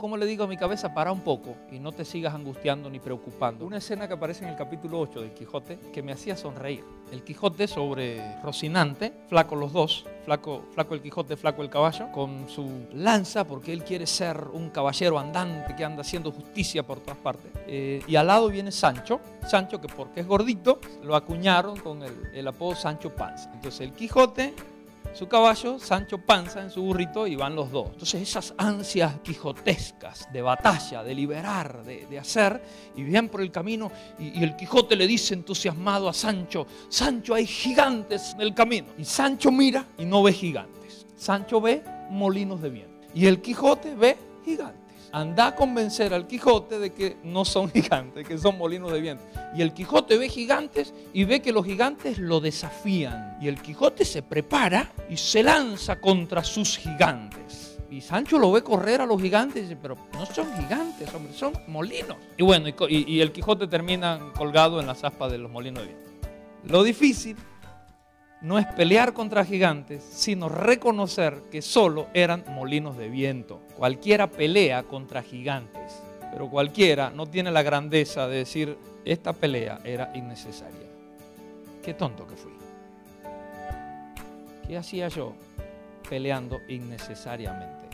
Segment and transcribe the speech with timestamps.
[0.00, 2.98] como le digo a mi cabeza, para un poco y no te sigas angustiando ni
[2.98, 3.66] preocupando.
[3.66, 6.82] Una escena que aparece en el capítulo 8 del Quijote que me hacía sonreír.
[7.12, 12.48] El Quijote sobre Rocinante, flaco los dos, flaco, flaco el Quijote, flaco el caballo, con
[12.48, 17.18] su lanza porque él quiere ser un caballero andante que anda haciendo justicia por todas
[17.18, 17.52] partes.
[17.66, 22.30] Eh, y al lado viene Sancho, Sancho que porque es gordito, lo acuñaron con el,
[22.32, 23.50] el apodo Sancho Panza.
[23.52, 24.54] Entonces el Quijote
[25.12, 27.88] su caballo, Sancho Panza en su burrito y van los dos.
[27.92, 32.62] Entonces esas ansias quijotescas de batalla, de liberar, de, hacer,
[32.96, 37.46] y vienen por el camino y, el Quijote le dice entusiasmado a Sancho, Sancho hay
[37.46, 38.88] gigantes en el camino.
[38.98, 41.06] Y Sancho mira y no ve gigantes.
[41.16, 43.06] Sancho ve molinos de viento.
[43.14, 48.26] Y el Quijote ve gigantes anda a convencer al Quijote de que no son gigantes,
[48.26, 49.24] que son molinos de viento.
[49.54, 53.36] Y el Quijote ve gigantes y ve que los gigantes lo desafían.
[53.40, 57.78] Y el Quijote se prepara y se lanza contra sus gigantes.
[57.90, 61.32] Y Sancho lo ve correr a los gigantes y dice, pero no son gigantes, hombre,
[61.32, 62.16] son molinos.
[62.36, 66.10] Y bueno, y, el Quijote termina colgado en las aspas de los molinos de viento.
[66.64, 67.36] Lo difícil
[68.42, 73.60] no es pelear contra gigantes, sino reconocer que solo eran molinos de viento.
[73.76, 76.02] Cualquiera pelea contra gigantes,
[76.32, 80.88] pero cualquiera no tiene la grandeza de decir, esta pelea era innecesaria.
[81.82, 82.52] Qué tonto que fui.
[84.66, 85.34] ¿Qué hacía yo
[86.08, 87.88] peleando innecesariamente?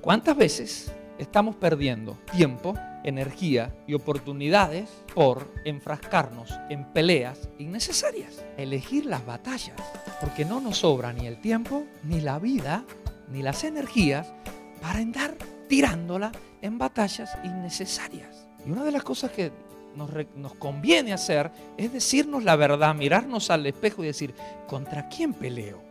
[0.00, 8.44] ¿Cuántas veces estamos perdiendo tiempo, energía y oportunidades por enfrascarnos en peleas innecesarias.
[8.56, 9.76] Elegir las batallas,
[10.20, 12.84] porque no nos sobra ni el tiempo, ni la vida,
[13.28, 14.32] ni las energías
[14.80, 15.36] para andar
[15.68, 16.32] tirándola
[16.62, 18.48] en batallas innecesarias.
[18.66, 19.52] Y una de las cosas que
[19.94, 24.34] nos, nos, conviene hacer es decirnos la verdad, mirarnos al espejo y decir,
[24.66, 25.82] ¿contra quién peleo?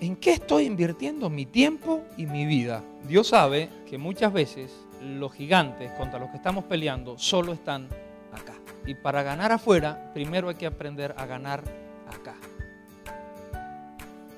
[0.00, 2.82] ¿En qué estoy invirtiendo mi tiempo y mi vida?
[3.06, 4.72] Dios sabe que muchas veces
[5.02, 7.88] los gigantes contra los que estamos peleando solo están
[8.32, 8.54] acá.
[8.86, 11.62] Y para ganar afuera, primero hay que aprender a ganar
[12.08, 12.34] acá.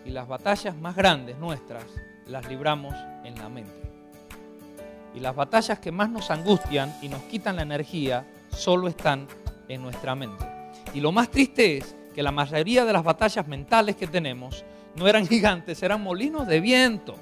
[0.05, 1.85] Y las batallas más grandes nuestras
[2.27, 3.73] las libramos en la mente.
[5.15, 9.27] Y las batallas que más nos angustian y nos quitan la energía solo están
[9.69, 10.45] en nuestra mente.
[10.93, 14.65] Y lo más triste es que la mayoría de las batallas mentales que tenemos
[14.97, 17.17] no eran gigantes, eran molinos de viento.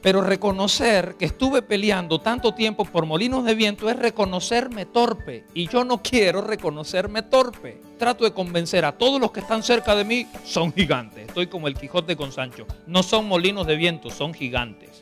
[0.00, 5.44] Pero reconocer que estuve peleando tanto tiempo por molinos de viento es reconocerme torpe.
[5.54, 7.80] Y yo no quiero reconocerme torpe.
[7.98, 11.26] Trato de convencer a todos los que están cerca de mí, son gigantes.
[11.26, 12.66] Estoy como el Quijote con Sancho.
[12.86, 15.00] No son molinos de viento, son gigantes.